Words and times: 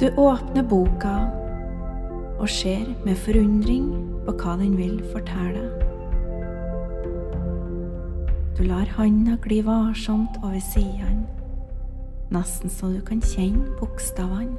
Du 0.00 0.10
åpner 0.16 0.62
boka 0.62 1.14
og 2.38 2.48
ser 2.52 2.84
med 3.04 3.16
forundring 3.16 3.86
på 4.26 4.32
hva 4.36 4.56
den 4.60 4.74
vil 4.76 4.98
fortelle. 5.08 5.70
Du 8.58 8.60
lar 8.68 8.84
handa 8.98 9.38
gli 9.46 9.62
varsomt 9.64 10.36
over 10.42 10.60
sidene, 10.60 11.24
nesten 12.28 12.68
så 12.68 12.90
du 12.92 13.00
kan 13.08 13.24
kjenne 13.24 13.72
bokstavene. 13.80 14.58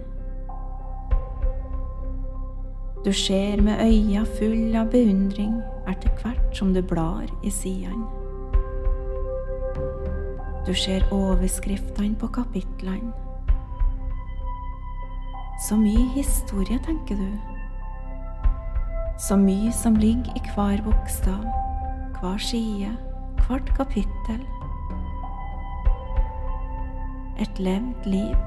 Du 3.06 3.14
ser 3.14 3.62
med 3.62 3.86
øya 3.86 4.26
full 4.40 4.74
av 4.76 4.90
beundring 4.90 5.62
etter 5.86 6.18
hvert 6.18 6.50
som 6.58 6.74
du 6.74 6.82
blar 6.82 7.30
i 7.46 7.54
sidene. 7.54 8.10
Du 10.66 10.74
ser 10.74 11.06
overskriftene 11.14 12.18
på 12.18 12.34
kapitlene. 12.42 13.27
Så 15.60 15.76
mye 15.76 16.06
historie, 16.14 16.80
tenker 16.86 17.16
du. 17.16 17.32
Så 19.20 19.36
mye 19.36 19.72
som 19.74 19.96
ligger 19.96 20.38
i 20.38 20.42
hver 20.54 20.84
bokstav, 20.86 21.42
hver 22.20 22.38
side, 22.38 22.92
hvert 23.48 23.74
kapittel. 23.78 24.46
Et 27.42 27.60
levd 27.60 28.06
liv. 28.06 28.38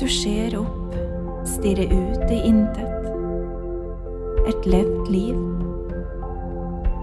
Du 0.00 0.08
ser 0.08 0.56
opp, 0.58 0.94
stirrer 1.44 1.92
ut 1.92 2.30
i 2.30 2.38
intet. 2.48 3.06
Et 4.48 4.66
levd 4.66 5.10
liv. 5.10 5.38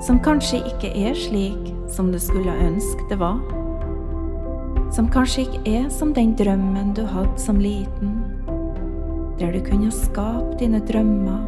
Som 0.05 0.19
kanskje 0.23 0.61
ikke 0.69 0.91
er 0.95 1.15
slik 1.17 1.73
som 1.91 2.11
du 2.11 2.19
skulle 2.19 2.55
ønske 2.63 3.07
det 3.09 3.19
var. 3.19 3.39
Som 4.95 5.09
kanskje 5.11 5.45
ikke 5.45 5.77
er 5.77 5.89
som 5.93 6.13
den 6.13 6.33
drømmen 6.39 6.93
du 6.97 7.03
hadde 7.05 7.37
som 7.37 7.59
liten, 7.61 8.15
der 9.39 9.53
du 9.53 9.61
kunne 9.63 9.91
skape 9.93 10.57
dine 10.59 10.81
drømmer 10.87 11.39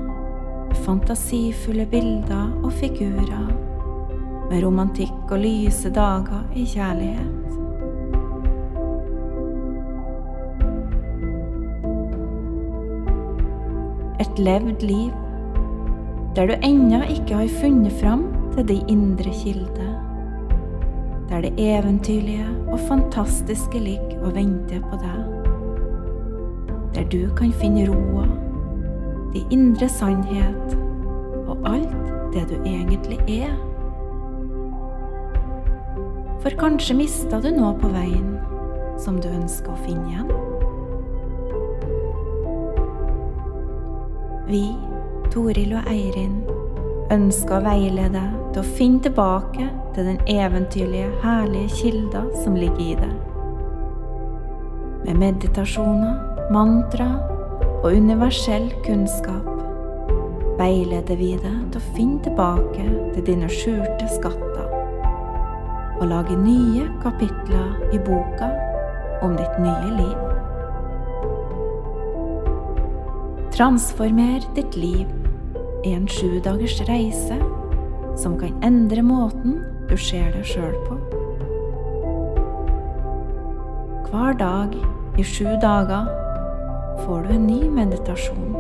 med 0.72 0.78
fantasifulle 0.86 1.86
bilder 1.92 2.52
og 2.64 2.72
figurer, 2.74 3.52
med 4.52 4.64
romantikk 4.64 5.32
og 5.32 5.40
lyse 5.40 5.90
dager 5.90 6.44
i 6.56 6.66
kjærlighet. 6.66 7.41
Et 14.32 14.40
levd 14.40 14.84
liv 14.88 15.12
der 16.36 16.48
du 16.48 16.54
ennå 16.64 17.02
ikke 17.12 17.36
har 17.36 17.48
funnet 17.60 17.92
fram 17.92 18.22
til 18.54 18.68
de 18.68 18.78
indre 18.88 19.32
kilder. 19.44 19.90
Der 21.30 21.42
det 21.42 21.54
eventyrlige 21.58 22.46
og 22.72 22.80
fantastiske 22.80 23.80
ligger 23.80 24.22
og 24.24 24.36
venter 24.36 24.80
på 24.80 25.00
deg. 25.02 25.26
Der 26.96 27.04
du 27.04 27.36
kan 27.36 27.52
finne 27.52 27.90
roa, 27.90 28.24
de 29.34 29.44
indre 29.52 29.90
sannhet 29.90 30.78
og 31.48 31.58
alt 31.66 32.14
det 32.34 32.48
du 32.50 32.56
egentlig 32.64 33.20
er. 33.28 33.52
For 36.40 36.56
kanskje 36.60 36.96
mista 36.96 37.42
du 37.44 37.52
noe 37.52 37.76
på 37.84 37.92
veien 37.92 38.40
som 39.00 39.20
du 39.20 39.28
ønsker 39.28 39.76
å 39.76 39.84
finne 39.84 40.08
igjen? 40.08 40.51
Vi, 44.52 44.66
Toril 45.32 45.78
og 45.80 45.86
Eirin, 45.88 46.42
ønsker 47.14 47.62
å 47.62 47.64
veilede 47.64 48.10
deg 48.18 48.34
til 48.52 48.60
å 48.60 48.72
finne 48.76 49.00
tilbake 49.06 49.68
til 49.96 50.10
den 50.10 50.18
eventyrlige, 50.28 51.12
herlige 51.24 51.72
kilda 51.78 52.26
som 52.44 52.58
ligger 52.60 52.82
i 52.84 52.96
deg. 53.00 53.14
Med 55.06 55.22
meditasjoner, 55.22 56.18
mantra 56.52 57.08
og 57.80 57.96
universell 57.96 58.68
kunnskap 58.84 59.48
veileder 60.60 61.16
vi 61.16 61.32
deg 61.40 61.62
til 61.72 61.80
å 61.80 61.94
finne 61.96 62.20
tilbake 62.28 62.90
til 63.16 63.26
dine 63.32 63.48
skjulte 63.52 64.10
skatter 64.18 64.68
og 66.02 66.10
lage 66.10 66.36
nye 66.36 66.90
kapitler 67.06 67.96
i 67.96 68.04
boka 68.04 68.52
om 69.24 69.40
ditt 69.40 69.64
nye 69.64 69.96
liv. 70.02 70.31
Transformer 73.52 74.40
ditt 74.56 74.76
liv 74.76 75.08
i 75.84 75.92
en 75.94 76.08
sju 76.08 76.40
dagers 76.40 76.78
reise 76.88 77.36
som 78.18 78.38
kan 78.40 78.56
endre 78.64 79.04
måten 79.04 79.58
du 79.90 79.98
ser 80.00 80.32
deg 80.32 80.46
sjøl 80.48 80.78
på. 80.86 80.96
Hver 84.08 84.38
dag 84.40 84.78
i 85.20 85.26
sju 85.28 85.50
dager 85.62 86.08
får 87.04 87.28
du 87.28 87.34
en 87.36 87.46
ny 87.50 87.60
meditasjon. 87.76 88.56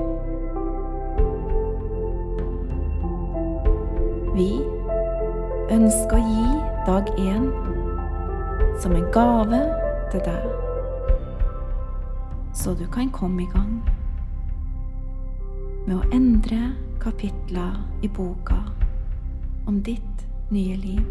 Vi 4.36 4.52
ønsker 5.72 6.20
å 6.20 6.28
gi 6.28 6.52
dag 6.92 7.16
én 7.16 7.48
som 8.84 8.92
en 9.00 9.08
gave 9.16 9.64
til 10.12 10.28
deg, 10.28 10.46
så 12.52 12.76
du 12.76 12.88
kan 12.92 13.08
komme 13.16 13.48
i 13.48 13.52
gang 13.56 13.81
med 15.88 15.98
å 15.98 16.08
endre 16.14 16.72
kapitler 17.02 17.78
i 18.06 18.10
boka 18.12 18.60
om 19.68 19.82
ditt 19.84 20.26
nye 20.52 20.76
liv. 20.78 21.06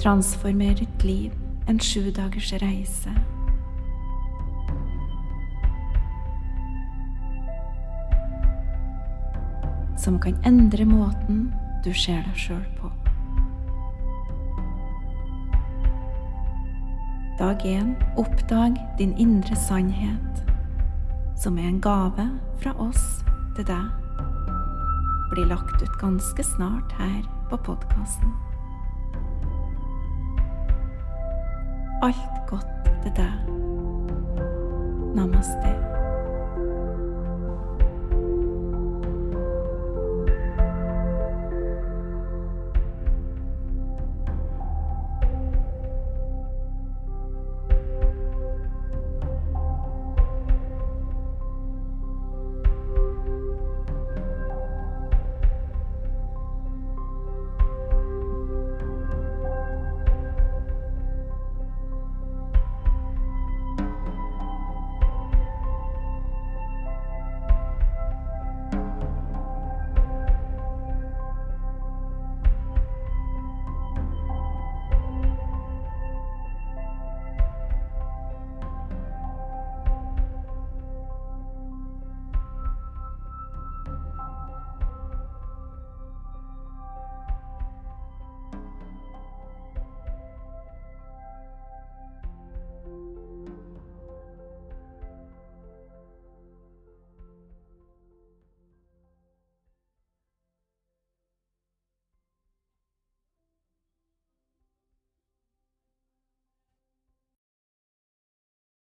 Transformer 0.00 0.74
ditt 0.80 1.04
liv 1.04 1.32
en 1.68 1.78
sju 1.78 2.10
dagers 2.10 2.52
reise. 2.52 3.12
Som 9.98 10.18
kan 10.18 10.40
endre 10.44 10.84
måten 10.88 11.52
du 11.84 11.92
ser 11.92 12.24
deg 12.24 12.40
sjøl 12.48 12.64
på. 12.80 12.99
Dag 17.40 17.66
én 17.66 17.96
oppdag 18.16 18.72
din 18.98 19.16
indre 19.16 19.56
sannhet, 19.56 20.44
som 21.36 21.58
er 21.58 21.62
en 21.62 21.80
gave 21.80 22.30
fra 22.60 22.74
oss 22.76 23.24
til 23.56 23.64
deg. 23.64 23.86
Blir 25.30 25.48
lagt 25.48 25.82
ut 25.82 25.96
ganske 26.00 26.44
snart 26.44 26.92
her 26.98 27.22
på 27.50 27.56
podkasten. 27.56 28.34
Alt 32.02 32.44
godt 32.48 32.92
til 33.02 33.12
deg. 33.16 33.32
Namaste. 35.16 35.89